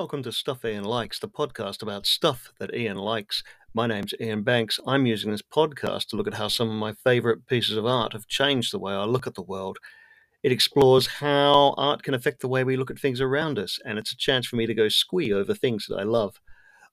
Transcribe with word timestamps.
Welcome 0.00 0.22
to 0.22 0.32
Stuff 0.32 0.64
Ian 0.64 0.84
Likes, 0.84 1.18
the 1.18 1.28
podcast 1.28 1.82
about 1.82 2.06
stuff 2.06 2.54
that 2.58 2.74
Ian 2.74 2.96
likes. 2.96 3.42
My 3.74 3.86
name's 3.86 4.14
Ian 4.18 4.42
Banks. 4.42 4.80
I'm 4.86 5.04
using 5.04 5.30
this 5.30 5.42
podcast 5.42 6.06
to 6.06 6.16
look 6.16 6.26
at 6.26 6.32
how 6.32 6.48
some 6.48 6.70
of 6.70 6.74
my 6.74 6.94
favourite 6.94 7.46
pieces 7.46 7.76
of 7.76 7.84
art 7.84 8.14
have 8.14 8.26
changed 8.26 8.72
the 8.72 8.78
way 8.78 8.94
I 8.94 9.04
look 9.04 9.26
at 9.26 9.34
the 9.34 9.42
world. 9.42 9.76
It 10.42 10.52
explores 10.52 11.06
how 11.06 11.74
art 11.76 12.02
can 12.02 12.14
affect 12.14 12.40
the 12.40 12.48
way 12.48 12.64
we 12.64 12.78
look 12.78 12.90
at 12.90 12.98
things 12.98 13.20
around 13.20 13.58
us, 13.58 13.78
and 13.84 13.98
it's 13.98 14.10
a 14.10 14.16
chance 14.16 14.46
for 14.46 14.56
me 14.56 14.64
to 14.64 14.72
go 14.72 14.88
squee 14.88 15.34
over 15.34 15.52
things 15.52 15.84
that 15.90 15.98
I 15.98 16.04
love. 16.04 16.40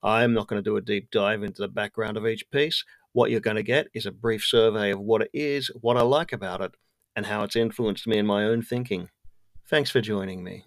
I'm 0.04 0.34
not 0.34 0.48
going 0.48 0.62
to 0.62 0.70
do 0.70 0.76
a 0.76 0.82
deep 0.82 1.10
dive 1.10 1.44
into 1.44 1.62
the 1.62 1.70
background 1.70 2.18
of 2.18 2.28
each 2.28 2.52
piece. 2.52 2.84
What 3.14 3.32
you're 3.32 3.40
going 3.40 3.56
to 3.56 3.64
get 3.64 3.88
is 3.94 4.06
a 4.06 4.12
brief 4.12 4.44
survey 4.44 4.92
of 4.92 5.00
what 5.00 5.22
it 5.22 5.30
is, 5.34 5.72
what 5.80 5.96
I 5.96 6.02
like 6.02 6.34
about 6.34 6.60
it, 6.60 6.74
and 7.16 7.28
how 7.28 7.44
it's 7.44 7.56
influenced 7.56 8.06
me 8.06 8.18
in 8.18 8.26
my 8.26 8.44
own 8.44 8.64
thinking. 8.64 9.08
Thanks 9.66 9.92
for 9.92 10.02
joining 10.02 10.44
me. 10.44 10.66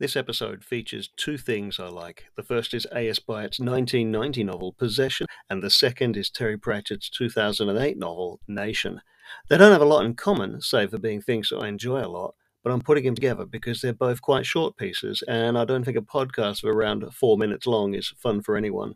This 0.00 0.16
episode 0.16 0.64
features 0.64 1.10
two 1.16 1.38
things 1.38 1.78
I 1.78 1.86
like. 1.86 2.24
The 2.34 2.42
first 2.42 2.74
is 2.74 2.84
A.S. 2.92 3.20
Byatt's 3.20 3.60
1990 3.60 4.42
novel 4.42 4.72
Possession, 4.72 5.28
and 5.48 5.62
the 5.62 5.70
second 5.70 6.16
is 6.16 6.30
Terry 6.30 6.58
Pratchett's 6.58 7.08
2008 7.10 7.96
novel 7.96 8.40
Nation. 8.48 9.02
They 9.48 9.56
don't 9.56 9.70
have 9.70 9.80
a 9.80 9.84
lot 9.84 10.04
in 10.04 10.14
common, 10.14 10.60
save 10.60 10.90
for 10.90 10.98
being 10.98 11.22
things 11.22 11.50
that 11.50 11.58
I 11.58 11.68
enjoy 11.68 12.04
a 12.04 12.08
lot, 12.08 12.34
but 12.64 12.72
I'm 12.72 12.80
putting 12.80 13.04
them 13.04 13.14
together 13.14 13.44
because 13.44 13.80
they're 13.80 13.92
both 13.92 14.20
quite 14.20 14.46
short 14.46 14.76
pieces, 14.76 15.22
and 15.28 15.56
I 15.56 15.64
don't 15.64 15.84
think 15.84 15.96
a 15.96 16.02
podcast 16.02 16.64
of 16.64 16.70
around 16.70 17.08
four 17.14 17.38
minutes 17.38 17.64
long 17.64 17.94
is 17.94 18.12
fun 18.18 18.42
for 18.42 18.56
anyone. 18.56 18.94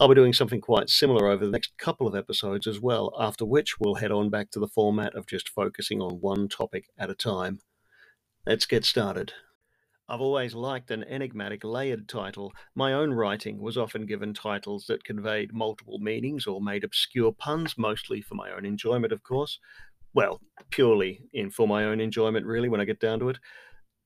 I'll 0.00 0.08
be 0.08 0.16
doing 0.16 0.32
something 0.32 0.60
quite 0.60 0.90
similar 0.90 1.28
over 1.28 1.44
the 1.44 1.52
next 1.52 1.78
couple 1.78 2.08
of 2.08 2.16
episodes 2.16 2.66
as 2.66 2.80
well, 2.80 3.14
after 3.20 3.44
which 3.44 3.78
we'll 3.78 3.94
head 3.94 4.10
on 4.10 4.30
back 4.30 4.50
to 4.50 4.58
the 4.58 4.66
format 4.66 5.14
of 5.14 5.28
just 5.28 5.48
focusing 5.48 6.02
on 6.02 6.20
one 6.20 6.48
topic 6.48 6.86
at 6.98 7.08
a 7.08 7.14
time. 7.14 7.60
Let's 8.44 8.66
get 8.66 8.84
started. 8.84 9.32
I've 10.10 10.22
always 10.22 10.54
liked 10.54 10.90
an 10.90 11.04
enigmatic, 11.04 11.64
layered 11.64 12.08
title. 12.08 12.52
My 12.74 12.94
own 12.94 13.12
writing 13.12 13.60
was 13.60 13.76
often 13.76 14.06
given 14.06 14.32
titles 14.32 14.86
that 14.86 15.04
conveyed 15.04 15.52
multiple 15.52 15.98
meanings 15.98 16.46
or 16.46 16.62
made 16.62 16.82
obscure 16.82 17.32
puns, 17.32 17.76
mostly 17.76 18.22
for 18.22 18.34
my 18.34 18.50
own 18.50 18.64
enjoyment, 18.64 19.12
of 19.12 19.22
course. 19.22 19.58
Well, 20.14 20.40
purely 20.70 21.20
in 21.34 21.50
for 21.50 21.68
my 21.68 21.84
own 21.84 22.00
enjoyment, 22.00 22.46
really, 22.46 22.70
when 22.70 22.80
I 22.80 22.86
get 22.86 23.00
down 23.00 23.18
to 23.20 23.28
it. 23.28 23.38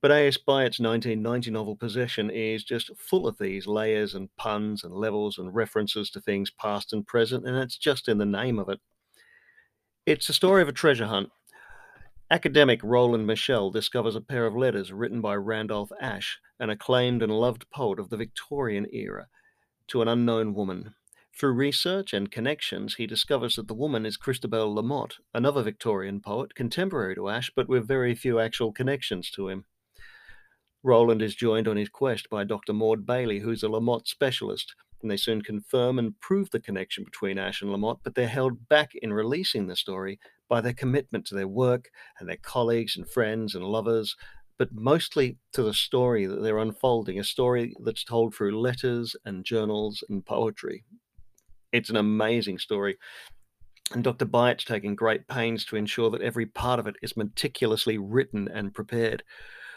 But 0.00 0.10
A.S. 0.10 0.36
Byatt's 0.36 0.80
1990 0.80 1.52
novel 1.52 1.76
Possession 1.76 2.28
is 2.30 2.64
just 2.64 2.90
full 2.98 3.28
of 3.28 3.38
these 3.38 3.68
layers 3.68 4.16
and 4.16 4.28
puns 4.36 4.82
and 4.82 4.92
levels 4.92 5.38
and 5.38 5.54
references 5.54 6.10
to 6.10 6.20
things 6.20 6.50
past 6.50 6.92
and 6.92 7.06
present, 7.06 7.46
and 7.46 7.56
it's 7.56 7.78
just 7.78 8.08
in 8.08 8.18
the 8.18 8.26
name 8.26 8.58
of 8.58 8.68
it. 8.68 8.80
It's 10.04 10.28
a 10.28 10.32
story 10.32 10.62
of 10.62 10.68
a 10.68 10.72
treasure 10.72 11.06
hunt 11.06 11.30
Academic 12.32 12.80
Roland 12.82 13.26
Michell 13.26 13.70
discovers 13.70 14.16
a 14.16 14.20
pair 14.22 14.46
of 14.46 14.56
letters 14.56 14.90
written 14.90 15.20
by 15.20 15.34
Randolph 15.36 15.92
Ash, 16.00 16.40
an 16.58 16.70
acclaimed 16.70 17.22
and 17.22 17.30
loved 17.30 17.68
poet 17.68 17.98
of 17.98 18.08
the 18.08 18.16
Victorian 18.16 18.86
era, 18.90 19.26
to 19.88 20.00
an 20.00 20.08
unknown 20.08 20.54
woman. 20.54 20.94
Through 21.38 21.52
research 21.52 22.14
and 22.14 22.30
connections, 22.30 22.94
he 22.94 23.06
discovers 23.06 23.56
that 23.56 23.68
the 23.68 23.74
woman 23.74 24.06
is 24.06 24.16
Christabel 24.16 24.74
LaMotte, 24.74 25.18
another 25.34 25.62
Victorian 25.62 26.22
poet, 26.22 26.54
contemporary 26.54 27.14
to 27.16 27.28
Ash, 27.28 27.52
but 27.54 27.68
with 27.68 27.86
very 27.86 28.14
few 28.14 28.40
actual 28.40 28.72
connections 28.72 29.30
to 29.32 29.48
him. 29.48 29.66
Roland 30.82 31.20
is 31.20 31.34
joined 31.34 31.68
on 31.68 31.76
his 31.76 31.90
quest 31.90 32.30
by 32.30 32.44
Dr. 32.44 32.72
Maud 32.72 33.04
Bailey, 33.04 33.40
who's 33.40 33.62
a 33.62 33.68
LaMotte 33.68 34.08
specialist, 34.08 34.74
and 35.02 35.10
they 35.10 35.18
soon 35.18 35.42
confirm 35.42 35.98
and 35.98 36.18
prove 36.18 36.48
the 36.50 36.60
connection 36.60 37.04
between 37.04 37.36
Ash 37.36 37.60
and 37.60 37.70
LaMotte, 37.70 38.00
but 38.02 38.14
they're 38.14 38.26
held 38.26 38.70
back 38.70 38.94
in 38.94 39.12
releasing 39.12 39.66
the 39.66 39.76
story 39.76 40.18
by 40.52 40.60
their 40.60 40.74
commitment 40.74 41.24
to 41.24 41.34
their 41.34 41.48
work 41.48 41.88
and 42.20 42.28
their 42.28 42.36
colleagues 42.36 42.94
and 42.94 43.08
friends 43.08 43.54
and 43.54 43.64
lovers, 43.64 44.14
but 44.58 44.68
mostly 44.70 45.38
to 45.54 45.62
the 45.62 45.72
story 45.72 46.26
that 46.26 46.42
they're 46.42 46.58
unfolding, 46.58 47.18
a 47.18 47.24
story 47.24 47.74
that's 47.82 48.04
told 48.04 48.34
through 48.34 48.60
letters 48.60 49.16
and 49.24 49.46
journals 49.46 50.04
and 50.10 50.26
poetry. 50.26 50.84
It's 51.72 51.88
an 51.88 51.96
amazing 51.96 52.58
story. 52.58 52.98
And 53.92 54.04
Dr. 54.04 54.26
Byatt's 54.26 54.66
taking 54.66 54.94
great 54.94 55.26
pains 55.26 55.64
to 55.64 55.76
ensure 55.76 56.10
that 56.10 56.20
every 56.20 56.44
part 56.44 56.78
of 56.78 56.86
it 56.86 56.96
is 57.00 57.16
meticulously 57.16 57.96
written 57.96 58.46
and 58.46 58.74
prepared. 58.74 59.22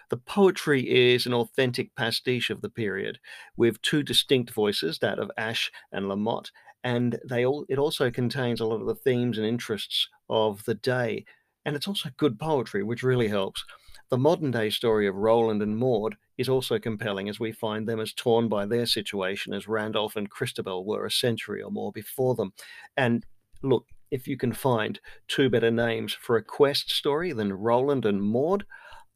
The 0.10 0.18
poetry 0.18 0.82
is 1.14 1.26
an 1.26 1.34
authentic 1.34 1.96
pastiche 1.96 2.50
of 2.50 2.62
the 2.62 2.70
period, 2.70 3.20
with 3.56 3.82
two 3.82 4.04
distinct 4.04 4.52
voices, 4.52 5.00
that 5.00 5.20
of 5.20 5.32
Ash 5.38 5.72
and 5.94 6.08
LaMotte, 6.08 6.52
and 6.86 7.20
they 7.28 7.44
all 7.44 7.66
it 7.68 7.80
also 7.80 8.10
contains 8.10 8.62
a 8.62 8.66
lot 8.66 8.80
of 8.80 8.88
the 8.88 8.96
themes 8.96 9.38
and 9.38 9.46
interests 9.46 10.08
of 10.30 10.64
the 10.66 10.76
day 10.76 11.26
and 11.66 11.76
it's 11.76 11.88
also 11.88 12.10
good 12.16 12.40
poetry 12.40 12.84
which 12.84 13.04
really 13.04 13.28
helps. 13.28 13.66
The 14.10 14.20
modern 14.20 14.52
day 14.52 14.70
story 14.70 15.08
of 15.08 15.16
roland 15.16 15.62
and 15.62 15.78
maud 15.78 16.16
is 16.38 16.48
also 16.48 16.78
compelling 16.78 17.28
as 17.28 17.40
we 17.40 17.52
find 17.52 17.88
them 17.88 18.00
as 18.00 18.14
torn 18.14 18.48
by 18.48 18.66
their 18.68 18.86
situation 18.86 19.52
as 19.52 19.68
randolph 19.68 20.16
and 20.16 20.30
christabel 20.30 20.86
were 20.86 21.06
a 21.06 21.12
century 21.12 21.62
or 21.62 21.72
more 21.72 21.92
before 21.92 22.36
them. 22.36 22.54
And 22.96 23.26
look 23.64 23.88
if 24.12 24.28
you 24.28 24.38
can 24.38 24.54
find 24.54 25.00
two 25.28 25.50
better 25.50 25.72
names 25.72 26.14
for 26.14 26.38
a 26.38 26.44
quest 26.44 26.92
story 26.92 27.34
than 27.34 27.52
roland 27.52 28.06
and 28.06 28.22
maud 28.22 28.64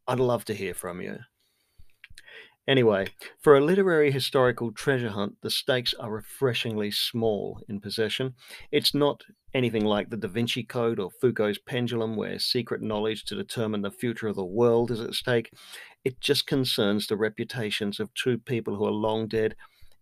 i'd 0.07 0.19
love 0.19 0.43
to 0.45 0.55
hear 0.55 0.73
from 0.73 1.01
you 1.01 1.19
Anyway, 2.69 3.07
for 3.39 3.57
a 3.57 3.61
literary 3.61 4.11
historical 4.11 4.71
treasure 4.71 5.09
hunt, 5.09 5.33
the 5.41 5.49
stakes 5.49 5.95
are 5.95 6.11
refreshingly 6.11 6.91
small 6.91 7.59
in 7.67 7.79
possession. 7.81 8.35
It's 8.71 8.93
not 8.93 9.23
anything 9.55 9.85
like 9.85 10.11
the 10.11 10.17
Da 10.17 10.27
Vinci 10.27 10.61
Code 10.61 10.99
or 10.99 11.09
Foucault's 11.09 11.57
pendulum, 11.57 12.15
where 12.15 12.37
secret 12.37 12.83
knowledge 12.83 13.25
to 13.25 13.33
determine 13.33 13.81
the 13.81 13.89
future 13.89 14.27
of 14.27 14.35
the 14.35 14.45
world 14.45 14.91
is 14.91 15.01
at 15.01 15.15
stake. 15.15 15.51
It 16.05 16.21
just 16.21 16.45
concerns 16.45 17.07
the 17.07 17.17
reputations 17.17 17.99
of 17.99 18.13
two 18.13 18.37
people 18.37 18.75
who 18.75 18.85
are 18.85 18.91
long 18.91 19.27
dead 19.27 19.55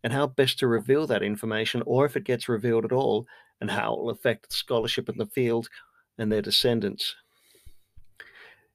and 0.04 0.12
how 0.12 0.28
best 0.28 0.60
to 0.60 0.68
reveal 0.68 1.08
that 1.08 1.24
information, 1.24 1.84
or 1.86 2.06
if 2.06 2.18
it 2.18 2.26
gets 2.26 2.50
revealed 2.50 2.84
at 2.84 2.92
all, 2.92 3.28
and 3.62 3.72
how 3.72 3.94
it 3.94 4.00
will 4.02 4.10
affect 4.10 4.52
scholarship 4.52 5.08
in 5.08 5.18
the 5.18 5.26
field 5.26 5.70
and 6.18 6.30
their 6.30 6.42
descendants. 6.42 7.16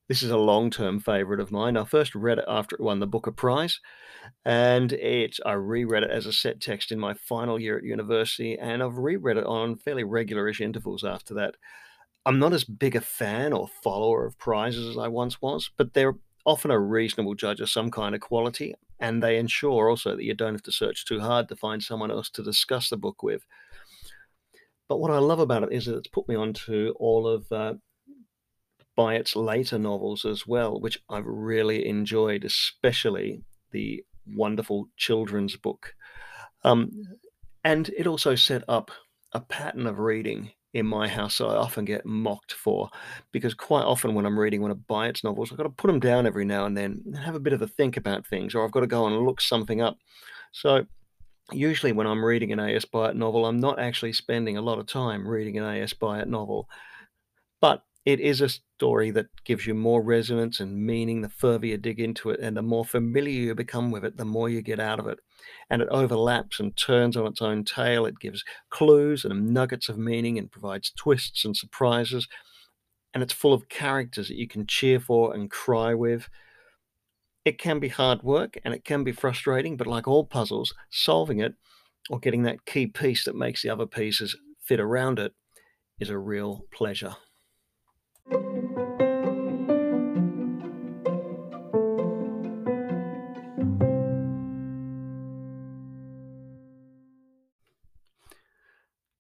This 0.09 0.23
is 0.23 0.31
a 0.31 0.37
long 0.37 0.71
term 0.71 1.01
favorite 1.01 1.41
of 1.41 1.53
mine. 1.53 1.77
I 1.77 1.85
first 1.85 2.15
read 2.15 2.39
it 2.39 2.45
after 2.49 2.77
it 2.77 2.83
won 2.83 2.99
the 2.99 3.07
Booker 3.07 3.31
Prize, 3.31 3.81
and 4.45 4.93
it 4.93 5.39
I 5.47 5.53
reread 5.53 6.03
it 6.03 6.11
as 6.11 6.27
a 6.27 6.33
set 6.33 6.61
text 6.61 6.93
in 6.93 6.99
my 6.99 7.15
final 7.15 7.59
year 7.59 7.79
at 7.79 7.85
university, 7.85 8.59
and 8.59 8.83
I've 8.83 8.99
reread 8.99 9.37
it 9.37 9.47
on 9.47 9.77
fairly 9.77 10.05
regularish 10.05 10.61
intervals 10.61 11.05
after 11.05 11.35
that. 11.35 11.55
I'm 12.27 12.39
not 12.39 12.53
as 12.53 12.65
big 12.65 12.95
a 12.97 13.01
fan 13.01 13.53
or 13.53 13.69
follower 13.83 14.27
of 14.27 14.39
prizes 14.39 14.89
as 14.89 14.99
I 14.99 15.09
once 15.09 15.41
was, 15.41 15.71
but 15.77 15.95
they're 15.95 16.17
often 16.45 16.71
a 16.71 16.79
reasonable 16.79 17.35
judge 17.35 17.61
of 17.61 17.71
some 17.71 17.91
kind 17.91 18.15
of 18.15 18.21
quality, 18.21 18.75
and 19.01 19.23
they 19.23 19.39
ensure 19.39 19.89
also 19.89 20.17
that 20.17 20.25
you 20.25 20.35
don't 20.35 20.55
have 20.55 20.63
to 20.65 20.73
search 20.73 21.07
too 21.07 21.21
hard 21.21 21.49
to 21.49 21.57
find 21.57 21.83
someone 21.83 22.11
else 22.11 22.29
to 22.31 22.43
discuss 22.43 22.91
the 22.91 22.97
book 22.97 23.23
with. 23.23 23.47
But 24.89 24.99
what 24.99 25.11
I 25.11 25.19
love 25.19 25.39
about 25.39 25.63
it 25.63 25.73
is 25.73 25.87
that 25.87 25.97
it's 25.97 26.09
put 26.09 26.29
me 26.29 26.35
onto 26.35 26.93
all 26.99 27.27
of 27.27 27.51
uh, 27.51 27.75
Byatt's 28.97 29.37
later 29.37 29.79
novels 29.79 30.25
as 30.25 30.47
well, 30.47 30.81
which 30.81 31.01
I've 31.09 31.27
really 31.27 31.87
enjoyed, 31.89 32.45
especially 32.45 33.43
the 33.71 34.05
wonderful 34.27 34.89
children's 34.97 35.57
book. 35.57 35.95
Um, 36.65 36.91
and 37.65 37.89
it 37.97 38.07
also 38.07 38.35
set 38.35 38.65
up 38.69 38.91
a 39.33 39.41
pattern 39.41 39.87
of 39.87 39.99
reading 39.99 40.51
in 40.75 40.87
my 40.87 41.07
house 41.07 41.41
I 41.41 41.45
often 41.45 41.85
get 41.85 42.07
mocked 42.07 42.53
for 42.53 42.89
because 43.31 43.53
quite 43.53 43.85
often 43.85 44.15
when 44.15 44.25
I'm 44.25 44.39
reading 44.39 44.63
one 44.63 44.71
of 44.71 44.79
Byatt's 44.79 45.23
novels, 45.23 45.51
I've 45.51 45.59
got 45.59 45.65
to 45.65 45.71
put 45.71 45.89
them 45.89 46.01
down 46.01 46.27
every 46.27 46.45
now 46.45 46.65
and 46.65 46.77
then 46.77 47.03
and 47.05 47.17
have 47.17 47.35
a 47.35 47.41
bit 47.41 47.53
of 47.53 47.61
a 47.63 47.67
think 47.67 47.97
about 47.97 48.27
things, 48.27 48.55
or 48.55 48.65
I've 48.65 48.73
got 48.73 48.81
to 48.81 48.87
go 48.87 49.07
and 49.07 49.27
look 49.27 49.41
something 49.41 49.83
up. 49.83 49.99
So 50.53 50.87
usually 51.51 51.93
when 51.93 52.07
I'm 52.07 52.25
reading 52.25 52.53
an 52.53 52.61
A.S. 52.61 52.85
Byatt 52.87 53.15
novel, 53.15 53.45
I'm 53.47 53.61
not 53.61 53.79
actually 53.79 54.15
spending 54.15 54.57
a 54.57 54.63
lot 54.63 54.79
of 54.79 54.87
time 54.87 55.29
reading 55.29 55.59
an 55.59 55.65
A.S. 55.65 55.93
Byatt 55.93 56.27
novel. 56.27 56.69
But 57.61 57.83
it 58.05 58.19
is 58.19 58.41
a 58.41 58.49
story 58.49 59.13
that 59.13 59.27
gives 59.45 59.67
you 59.67 59.75
more 59.75 60.03
resonance 60.03 60.59
and 60.59 60.85
meaning 60.85 61.21
the 61.21 61.29
further 61.29 61.67
you 61.67 61.79
dig 61.79 62.01
into 62.01 62.31
it 62.31 62.41
and 62.41 62.57
the 62.57 62.63
more 62.63 62.85
familiar 62.85 63.41
you 63.41 63.55
become 63.55 63.93
with 63.93 64.05
it 64.05 64.17
the 64.17 64.25
more 64.25 64.49
you 64.49 64.61
get 64.61 64.81
out 64.81 64.99
of 64.99 65.07
it. 65.07 65.21
And 65.71 65.81
it 65.81 65.89
overlaps 65.89 66.59
and 66.59 66.77
turns 66.77 67.17
on 67.17 67.27
its 67.27 67.41
own 67.41 67.65
tail. 67.65 68.05
It 68.05 68.19
gives 68.19 68.45
clues 68.71 69.25
and 69.25 69.55
nuggets 69.55 69.89
of 69.89 69.99
meaning 69.99 70.37
and 70.37 70.51
provides 70.51 70.91
twists 70.91 71.45
and 71.45 71.57
surprises. 71.57 72.27
And 73.15 73.23
it's 73.23 73.33
full 73.33 73.53
of 73.53 73.69
characters 73.69 74.29
that 74.29 74.39
you 74.39 74.49
can 74.49 74.67
cheer 74.67 74.99
for 74.99 75.33
and 75.33 75.51
cry 75.51 75.95
with. 75.95 76.29
It 77.45 77.59
can 77.59 77.79
be 77.79 77.89
hard 77.89 78.25
work 78.25 78.59
and 78.65 78.75
it 78.75 78.85
can 78.85 79.05
be 79.05 79.13
frustrating 79.13 79.77
but 79.77 79.87
like 79.87 80.09
all 80.09 80.25
puzzles 80.25 80.75
solving 80.91 81.39
it 81.39 81.55
or 82.11 82.19
getting 82.19 82.43
that 82.43 82.67
key 82.67 82.89
piece 82.89 83.25
that 83.25 83.37
makes 83.37 83.63
the 83.63 83.71
other 83.71 83.87
pieces 83.87 84.37
fit 84.61 84.81
around 84.81 85.21
it 85.21 85.35
is 86.01 86.11
a 86.11 86.19
real 86.19 86.65
pleasure 86.73 87.17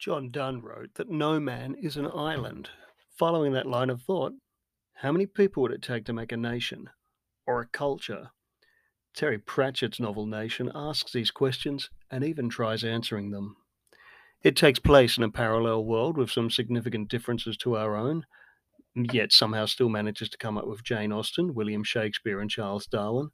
John 0.02 0.30
Donne 0.30 0.60
wrote 0.60 0.94
that 0.94 1.10
no 1.10 1.38
man 1.38 1.76
is 1.80 1.96
an 1.96 2.10
island. 2.12 2.68
Following 3.16 3.52
that 3.52 3.68
line 3.68 3.88
of 3.88 4.02
thought, 4.02 4.32
how 4.94 5.12
many 5.12 5.26
people 5.26 5.62
would 5.62 5.70
it 5.70 5.80
take 5.80 6.04
to 6.06 6.12
make 6.12 6.32
a 6.32 6.36
nation 6.36 6.90
or 7.46 7.60
a 7.60 7.68
culture? 7.68 8.30
Terry 9.14 9.38
Pratchett's 9.38 10.00
novel 10.00 10.26
Nation 10.26 10.72
asks 10.74 11.12
these 11.12 11.30
questions 11.30 11.88
and 12.10 12.24
even 12.24 12.48
tries 12.48 12.82
answering 12.82 13.30
them. 13.30 13.54
It 14.42 14.56
takes 14.56 14.80
place 14.80 15.16
in 15.16 15.22
a 15.22 15.30
parallel 15.30 15.84
world 15.84 16.16
with 16.18 16.32
some 16.32 16.50
significant 16.50 17.08
differences 17.08 17.56
to 17.58 17.76
our 17.76 17.94
own, 17.94 18.26
yet 18.96 19.30
somehow 19.30 19.66
still 19.66 19.88
manages 19.88 20.28
to 20.30 20.38
come 20.38 20.58
up 20.58 20.66
with 20.66 20.82
Jane 20.82 21.12
Austen, 21.12 21.54
William 21.54 21.84
Shakespeare, 21.84 22.40
and 22.40 22.50
Charles 22.50 22.88
Darwin. 22.88 23.30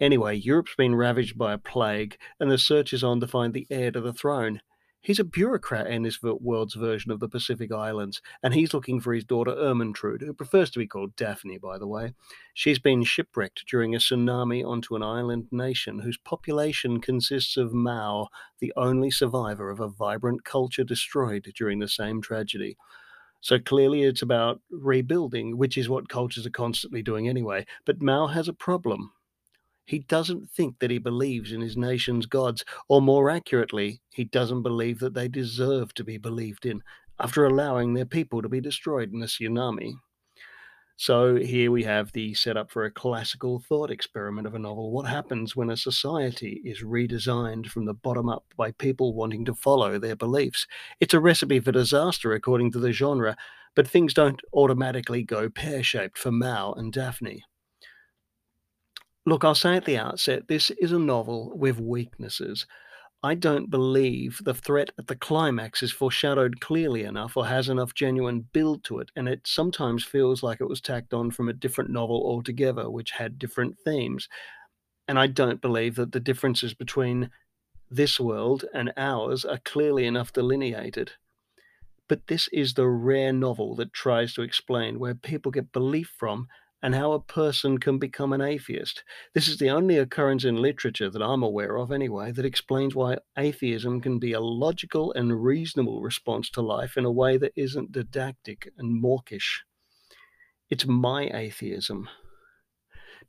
Anyway, 0.00 0.36
Europe's 0.36 0.76
been 0.78 0.94
ravaged 0.94 1.36
by 1.36 1.54
a 1.54 1.58
plague, 1.58 2.16
and 2.38 2.52
the 2.52 2.58
search 2.58 2.92
is 2.92 3.02
on 3.02 3.18
to 3.18 3.26
find 3.26 3.52
the 3.52 3.66
heir 3.68 3.90
to 3.90 4.00
the 4.00 4.12
throne. 4.12 4.60
He's 5.04 5.18
a 5.18 5.24
bureaucrat 5.24 5.88
in 5.88 6.02
this 6.02 6.22
world's 6.22 6.72
version 6.72 7.10
of 7.10 7.20
the 7.20 7.28
Pacific 7.28 7.70
Islands, 7.70 8.22
and 8.42 8.54
he's 8.54 8.72
looking 8.72 9.00
for 9.00 9.12
his 9.12 9.22
daughter 9.22 9.52
Ermintrude, 9.52 10.22
who 10.22 10.32
prefers 10.32 10.70
to 10.70 10.78
be 10.78 10.86
called 10.86 11.14
Daphne, 11.14 11.58
by 11.58 11.76
the 11.76 11.86
way. 11.86 12.14
She's 12.54 12.78
been 12.78 13.02
shipwrecked 13.02 13.66
during 13.68 13.94
a 13.94 13.98
tsunami 13.98 14.66
onto 14.66 14.96
an 14.96 15.02
island 15.02 15.48
nation 15.52 15.98
whose 15.98 16.16
population 16.16 17.02
consists 17.02 17.58
of 17.58 17.74
Mau, 17.74 18.28
the 18.60 18.72
only 18.78 19.10
survivor 19.10 19.68
of 19.68 19.78
a 19.78 19.88
vibrant 19.88 20.44
culture 20.44 20.84
destroyed 20.84 21.52
during 21.54 21.80
the 21.80 21.88
same 21.88 22.22
tragedy. 22.22 22.78
So 23.42 23.58
clearly, 23.58 24.04
it's 24.04 24.22
about 24.22 24.62
rebuilding, 24.70 25.58
which 25.58 25.76
is 25.76 25.86
what 25.86 26.08
cultures 26.08 26.46
are 26.46 26.50
constantly 26.50 27.02
doing 27.02 27.28
anyway. 27.28 27.66
But 27.84 28.00
Mau 28.00 28.28
has 28.28 28.48
a 28.48 28.54
problem. 28.54 29.12
He 29.86 29.98
doesn't 30.00 30.50
think 30.50 30.78
that 30.78 30.90
he 30.90 30.98
believes 30.98 31.52
in 31.52 31.60
his 31.60 31.76
nation's 31.76 32.26
gods, 32.26 32.64
or 32.88 33.02
more 33.02 33.30
accurately, 33.30 34.00
he 34.10 34.24
doesn't 34.24 34.62
believe 34.62 34.98
that 35.00 35.14
they 35.14 35.28
deserve 35.28 35.92
to 35.94 36.04
be 36.04 36.16
believed 36.16 36.64
in 36.64 36.82
after 37.20 37.44
allowing 37.44 37.94
their 37.94 38.06
people 38.06 38.42
to 38.42 38.48
be 38.48 38.60
destroyed 38.60 39.12
in 39.12 39.22
a 39.22 39.26
tsunami. 39.26 39.94
So 40.96 41.36
here 41.36 41.72
we 41.72 41.82
have 41.82 42.12
the 42.12 42.34
setup 42.34 42.70
for 42.70 42.84
a 42.84 42.90
classical 42.90 43.58
thought 43.58 43.90
experiment 43.90 44.46
of 44.46 44.54
a 44.54 44.60
novel. 44.60 44.92
What 44.92 45.06
happens 45.06 45.56
when 45.56 45.70
a 45.70 45.76
society 45.76 46.62
is 46.64 46.84
redesigned 46.84 47.66
from 47.66 47.84
the 47.84 47.94
bottom 47.94 48.28
up 48.28 48.44
by 48.56 48.70
people 48.70 49.12
wanting 49.12 49.44
to 49.46 49.54
follow 49.54 49.98
their 49.98 50.14
beliefs? 50.14 50.68
It's 51.00 51.12
a 51.12 51.20
recipe 51.20 51.58
for 51.58 51.72
disaster 51.72 52.32
according 52.32 52.70
to 52.72 52.78
the 52.78 52.92
genre, 52.92 53.36
but 53.74 53.88
things 53.88 54.14
don't 54.14 54.40
automatically 54.52 55.24
go 55.24 55.50
pear 55.50 55.82
shaped 55.82 56.16
for 56.16 56.30
Mau 56.30 56.72
and 56.74 56.92
Daphne. 56.92 57.42
Look, 59.26 59.42
I'll 59.42 59.54
say 59.54 59.76
at 59.76 59.86
the 59.86 59.96
outset, 59.96 60.48
this 60.48 60.70
is 60.70 60.92
a 60.92 60.98
novel 60.98 61.56
with 61.56 61.80
weaknesses. 61.80 62.66
I 63.22 63.34
don't 63.34 63.70
believe 63.70 64.38
the 64.44 64.52
threat 64.52 64.90
at 64.98 65.06
the 65.06 65.16
climax 65.16 65.82
is 65.82 65.90
foreshadowed 65.92 66.60
clearly 66.60 67.04
enough 67.04 67.34
or 67.34 67.46
has 67.46 67.70
enough 67.70 67.94
genuine 67.94 68.46
build 68.52 68.84
to 68.84 68.98
it, 68.98 69.10
and 69.16 69.26
it 69.26 69.46
sometimes 69.46 70.04
feels 70.04 70.42
like 70.42 70.60
it 70.60 70.68
was 70.68 70.82
tacked 70.82 71.14
on 71.14 71.30
from 71.30 71.48
a 71.48 71.54
different 71.54 71.88
novel 71.88 72.22
altogether, 72.22 72.90
which 72.90 73.12
had 73.12 73.38
different 73.38 73.78
themes. 73.78 74.28
And 75.08 75.18
I 75.18 75.26
don't 75.26 75.62
believe 75.62 75.94
that 75.94 76.12
the 76.12 76.20
differences 76.20 76.74
between 76.74 77.30
this 77.90 78.20
world 78.20 78.66
and 78.74 78.92
ours 78.98 79.46
are 79.46 79.60
clearly 79.64 80.04
enough 80.04 80.34
delineated. 80.34 81.12
But 82.08 82.26
this 82.26 82.48
is 82.52 82.74
the 82.74 82.88
rare 82.88 83.32
novel 83.32 83.74
that 83.76 83.94
tries 83.94 84.34
to 84.34 84.42
explain 84.42 84.98
where 84.98 85.14
people 85.14 85.50
get 85.50 85.72
belief 85.72 86.12
from 86.18 86.46
and 86.84 86.94
how 86.94 87.12
a 87.12 87.18
person 87.18 87.78
can 87.78 87.96
become 87.96 88.34
an 88.34 88.42
atheist. 88.42 89.04
This 89.32 89.48
is 89.48 89.56
the 89.56 89.70
only 89.70 89.96
occurrence 89.96 90.44
in 90.44 90.60
literature 90.60 91.08
that 91.08 91.22
I'm 91.22 91.42
aware 91.42 91.78
of, 91.78 91.90
anyway, 91.90 92.30
that 92.32 92.44
explains 92.44 92.94
why 92.94 93.16
atheism 93.38 94.02
can 94.02 94.18
be 94.18 94.34
a 94.34 94.40
logical 94.40 95.10
and 95.14 95.42
reasonable 95.42 96.02
response 96.02 96.50
to 96.50 96.60
life 96.60 96.98
in 96.98 97.06
a 97.06 97.10
way 97.10 97.38
that 97.38 97.54
isn't 97.56 97.92
didactic 97.92 98.70
and 98.76 99.00
mawkish. 99.00 99.64
It's 100.68 100.86
my 100.86 101.30
atheism. 101.32 102.06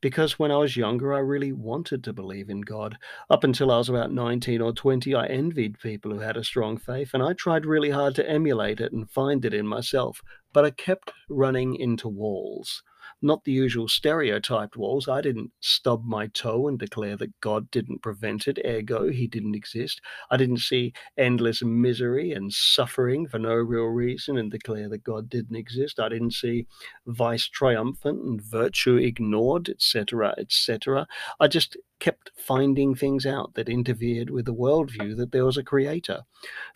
Because 0.01 0.37
when 0.37 0.51
I 0.51 0.57
was 0.57 0.75
younger, 0.75 1.13
I 1.13 1.19
really 1.19 1.53
wanted 1.53 2.03
to 2.03 2.11
believe 2.11 2.49
in 2.49 2.59
God. 2.59 2.97
Up 3.29 3.45
until 3.45 3.71
I 3.71 3.77
was 3.77 3.87
about 3.87 4.11
19 4.11 4.59
or 4.59 4.73
20, 4.73 5.15
I 5.15 5.27
envied 5.27 5.79
people 5.79 6.11
who 6.11 6.19
had 6.19 6.35
a 6.35 6.43
strong 6.43 6.75
faith, 6.75 7.11
and 7.13 7.23
I 7.23 7.31
tried 7.31 7.65
really 7.65 7.91
hard 7.91 8.15
to 8.15 8.29
emulate 8.29 8.81
it 8.81 8.91
and 8.91 9.09
find 9.09 9.45
it 9.45 9.53
in 9.53 9.65
myself, 9.65 10.21
but 10.51 10.65
I 10.65 10.71
kept 10.71 11.13
running 11.29 11.75
into 11.75 12.09
walls 12.09 12.83
not 13.21 13.43
the 13.43 13.51
usual 13.51 13.87
stereotyped 13.87 14.77
walls. 14.77 15.07
I 15.07 15.21
didn't 15.21 15.51
stub 15.59 16.03
my 16.05 16.27
toe 16.27 16.67
and 16.67 16.77
declare 16.77 17.17
that 17.17 17.39
God 17.41 17.71
didn't 17.71 18.01
prevent 18.01 18.47
it, 18.47 18.59
ergo, 18.65 19.09
he 19.09 19.27
didn't 19.27 19.55
exist. 19.55 20.01
I 20.29 20.37
didn't 20.37 20.59
see 20.59 20.93
endless 21.17 21.63
misery 21.63 22.31
and 22.31 22.53
suffering 22.53 23.27
for 23.27 23.39
no 23.39 23.53
real 23.53 23.85
reason 23.85 24.37
and 24.37 24.51
declare 24.51 24.89
that 24.89 25.03
God 25.03 25.29
didn't 25.29 25.55
exist. 25.55 25.99
I 25.99 26.09
didn't 26.09 26.33
see 26.33 26.67
vice 27.07 27.47
triumphant 27.47 28.21
and 28.23 28.41
virtue 28.41 28.97
ignored, 28.97 29.69
etc., 29.69 30.35
etc. 30.37 31.07
I 31.39 31.47
just 31.47 31.77
kept 32.05 32.29
finding 32.37 32.93
things 32.93 33.25
out 33.25 33.55
that 33.55 33.67
interfered 33.67 34.29
with 34.29 34.45
the 34.45 34.53
worldview 34.53 35.17
that 35.17 35.31
there 35.31 35.43
was 35.43 35.57
a 35.57 35.63
creator. 35.63 36.21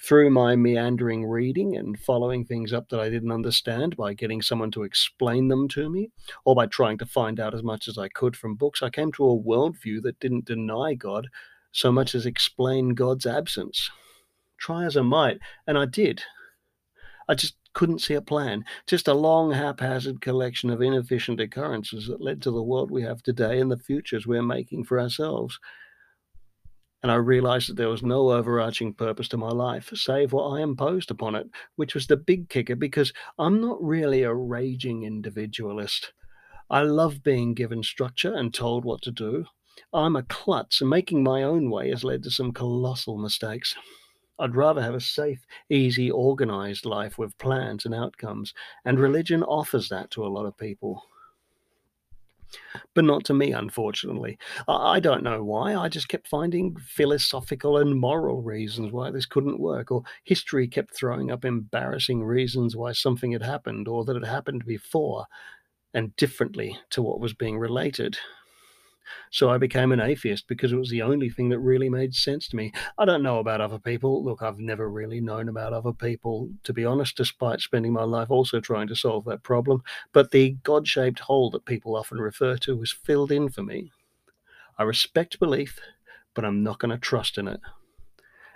Through 0.01 0.31
my 0.31 0.55
meandering 0.55 1.23
reading 1.23 1.77
and 1.77 1.99
following 1.99 2.43
things 2.43 2.73
up 2.73 2.89
that 2.89 2.99
I 2.99 3.11
didn't 3.11 3.31
understand 3.31 3.95
by 3.95 4.15
getting 4.15 4.41
someone 4.41 4.71
to 4.71 4.81
explain 4.81 5.47
them 5.47 5.67
to 5.67 5.87
me, 5.87 6.09
or 6.45 6.55
by 6.55 6.65
trying 6.65 6.97
to 6.97 7.05
find 7.05 7.39
out 7.39 7.53
as 7.53 7.61
much 7.61 7.87
as 7.87 7.95
I 7.95 8.07
could 8.07 8.35
from 8.35 8.55
books, 8.55 8.81
I 8.81 8.89
came 8.89 9.11
to 9.11 9.29
a 9.29 9.39
worldview 9.39 10.01
that 10.01 10.19
didn't 10.19 10.45
deny 10.45 10.95
God 10.95 11.27
so 11.71 11.91
much 11.91 12.15
as 12.15 12.25
explain 12.25 12.95
God's 12.95 13.27
absence. 13.27 13.91
Try 14.57 14.85
as 14.85 14.97
I 14.97 15.03
might, 15.03 15.37
and 15.67 15.77
I 15.77 15.85
did. 15.85 16.23
I 17.27 17.35
just 17.35 17.53
couldn't 17.74 18.00
see 18.00 18.13
a 18.13 18.21
plan, 18.21 18.66
just 18.88 19.07
a 19.07 19.13
long, 19.13 19.51
haphazard 19.51 20.21
collection 20.21 20.69
of 20.69 20.81
inefficient 20.81 21.39
occurrences 21.39 22.07
that 22.07 22.21
led 22.21 22.42
to 22.42 22.51
the 22.51 22.63
world 22.63 22.92
we 22.92 23.04
have 23.04 23.21
today 23.21 23.60
and 23.60 23.71
the 23.71 23.77
futures 23.77 24.25
we're 24.25 24.42
making 24.42 24.83
for 24.83 25.00
ourselves. 25.00 25.60
And 27.01 27.12
I 27.12 27.16
realized 27.16 27.69
that 27.69 27.77
there 27.77 27.88
was 27.88 28.04
no 28.04 28.31
overarching 28.31 28.94
purpose 28.94 29.30
to 29.30 29.38
my 29.38 29.50
life, 29.50 29.89
save 29.94 30.33
what 30.33 30.50
I 30.50 30.62
imposed 30.62 31.12
upon 31.12 31.36
it, 31.36 31.48
which 31.77 31.94
was 31.94 32.07
the 32.07 32.18
big 32.18 32.50
kicker 32.50 32.75
because 32.75 33.13
I'm 33.38 33.62
not 33.62 33.81
really 33.81 34.24
a 34.24 34.33
raging 34.33 35.04
individualist. 35.04 36.12
I 36.69 36.81
love 36.81 37.24
being 37.24 37.54
given 37.54 37.83
structure 37.83 38.33
and 38.33 38.54
told 38.54 38.83
what 38.83 39.01
to 39.04 39.12
do. 39.12 39.45
I'm 39.94 40.18
a 40.18 40.24
klutz, 40.24 40.81
and 40.81 40.89
making 40.89 41.24
my 41.24 41.44
own 41.44 41.72
way 41.72 41.89
has 41.89 42.04
led 42.04 42.24
to 42.24 42.31
some 42.31 42.51
colossal 42.51 43.18
mistakes. 43.18 43.75
I'd 44.39 44.56
rather 44.56 44.81
have 44.81 44.95
a 44.95 45.01
safe, 45.01 45.45
easy, 45.69 46.09
organized 46.09 46.86
life 46.86 47.18
with 47.18 47.38
plans 47.38 47.86
and 47.86 47.94
outcomes, 47.94 48.53
and 48.86 49.00
religion 49.00 49.43
offers 49.43 49.89
that 49.89 50.10
to 50.12 50.25
a 50.25 50.27
lot 50.27 50.46
of 50.46 50.58
people. 50.58 51.03
But 52.96 53.05
not 53.05 53.25
to 53.25 53.34
me, 53.34 53.51
unfortunately. 53.51 54.38
I 54.67 55.00
don't 55.00 55.24
know 55.24 55.43
why. 55.43 55.75
I 55.75 55.88
just 55.89 56.08
kept 56.08 56.27
finding 56.27 56.75
philosophical 56.77 57.77
and 57.77 58.00
moral 58.00 58.41
reasons 58.41 58.91
why 58.91 59.12
this 59.12 59.25
couldn't 59.27 59.60
work, 59.60 59.91
or 59.91 60.03
history 60.24 60.67
kept 60.67 60.96
throwing 60.96 61.29
up 61.29 61.46
embarrassing 61.46 62.24
reasons 62.24 62.75
why 62.75 62.93
something 62.93 63.31
had 63.31 63.43
happened, 63.43 63.88
or 63.88 64.03
that 64.05 64.15
it 64.15 64.25
happened 64.25 64.65
before 64.65 65.25
and 65.93 66.15
differently 66.15 66.77
to 66.91 67.01
what 67.01 67.19
was 67.19 67.34
being 67.34 67.60
related. 67.60 68.17
So 69.32 69.50
I 69.50 69.58
became 69.58 69.92
an 69.92 70.00
atheist 70.00 70.48
because 70.48 70.72
it 70.72 70.78
was 70.78 70.89
the 70.89 71.01
only 71.01 71.30
thing 71.30 71.50
that 71.50 71.60
really 71.60 71.89
made 71.89 72.13
sense 72.13 72.48
to 72.50 72.56
me. 72.56 72.72
I 72.98 73.06
don't 73.06 73.24
know 73.24 73.39
about 73.39 73.62
other 73.62 73.80
people. 73.80 74.24
Look, 74.24 74.42
I've 74.42 74.60
never 74.60 74.89
really 74.89 75.22
known 75.22 75.50
about 75.50 75.74
other 75.74 75.94
people, 75.94 76.50
to 76.63 76.74
be 76.74 76.86
honest, 76.86 77.18
despite 77.18 77.62
spending 77.62 77.94
my 77.94 78.04
life 78.04 78.30
also 78.30 78.60
trying 78.60 78.88
to 78.88 78.96
solve 78.96 79.25
that 79.25 79.44
problem. 79.44 79.82
But 80.13 80.32
the 80.32 80.58
God 80.63 80.88
shaped 80.88 81.20
hole 81.20 81.50
that 81.51 81.66
people 81.66 81.96
often 81.96 82.20
refer 82.20 82.58
to 82.58 82.78
was 82.78 82.92
filled 82.92 83.32
in 83.32 83.50
for 83.50 83.63
me. 83.63 83.92
I 84.78 84.84
respect 84.84 85.39
belief, 85.39 85.80
but 86.34 86.46
I'm 86.46 86.63
not 86.63 86.80
going 86.80 86.92
to 86.92 86.98
trust 86.98 87.38
in 87.38 87.48
it 87.48 87.60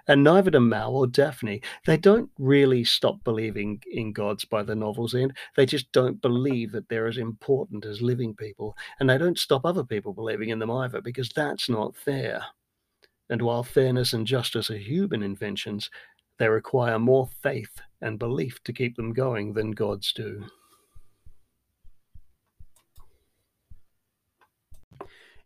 and 0.08 0.24
neither 0.24 0.52
do 0.52 0.60
Mau 0.60 0.92
or 0.92 1.08
Daphne. 1.08 1.62
They 1.86 1.98
don't 1.98 2.30
really 2.38 2.84
stop 2.84 3.24
believing 3.24 3.82
in 3.92 4.14
gods 4.14 4.46
by 4.46 4.64
the 4.64 4.76
novel's 4.76 5.16
end. 5.16 5.36
They 5.56 5.66
just 5.66 5.92
don't 5.92 6.22
believe 6.22 6.72
that 6.72 6.90
they're 6.90 7.08
as 7.08 7.18
important 7.18 7.86
as 7.86 8.02
living 8.02 8.36
people, 8.36 8.76
and 9.00 9.10
they 9.10 9.18
don't 9.18 9.40
stop 9.40 9.66
other 9.66 9.84
people 9.84 10.14
believing 10.14 10.50
in 10.50 10.60
them 10.60 10.72
either, 10.72 11.02
because 11.02 11.30
that's 11.30 11.70
not 11.70 11.96
fair. 11.96 12.44
And 13.30 13.42
while 13.42 13.64
fairness 13.64 14.14
and 14.14 14.28
justice 14.28 14.70
are 14.70 14.78
human 14.78 15.24
inventions, 15.24 15.90
they 16.40 16.50
require 16.50 17.00
more 17.00 17.28
faith 17.42 17.82
and 18.02 18.20
belief 18.20 18.62
to 18.64 18.74
keep 18.74 18.96
them 18.96 19.14
going 19.14 19.54
than 19.54 19.72
gods 19.72 20.12
do. 20.12 20.46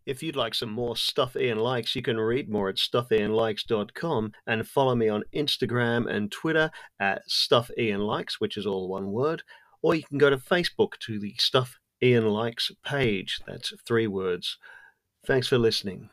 If 0.07 0.23
you'd 0.23 0.37
like 0.37 0.55
some 0.55 0.71
more 0.71 0.95
Stuff 0.95 1.35
Ian 1.35 1.57
Likes, 1.57 1.93
you 1.93 2.01
can 2.01 2.17
read 2.17 2.49
more 2.49 2.69
at 2.69 2.77
stuffianlikes.com 2.77 4.31
and 4.47 4.65
follow 4.65 4.95
me 4.95 5.09
on 5.09 5.25
Instagram 5.35 6.09
and 6.09 6.31
Twitter 6.31 6.71
at 6.97 7.29
Stuff 7.29 7.69
Ian 7.77 7.99
Likes, 7.99 8.39
which 8.39 8.55
is 8.55 8.65
all 8.65 8.87
one 8.87 9.11
word, 9.11 9.43
or 9.81 9.95
you 9.95 10.03
can 10.03 10.17
go 10.17 10.29
to 10.29 10.37
Facebook 10.37 10.93
to 11.01 11.19
the 11.19 11.35
Stuff 11.37 11.75
Ian 12.01 12.25
Likes 12.29 12.71
page. 12.85 13.41
That's 13.45 13.73
three 13.85 14.07
words. 14.07 14.57
Thanks 15.25 15.49
for 15.49 15.57
listening. 15.57 16.09